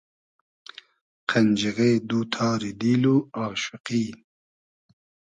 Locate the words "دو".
2.09-2.19